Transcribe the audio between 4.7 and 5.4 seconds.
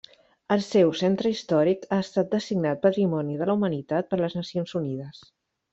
Unides.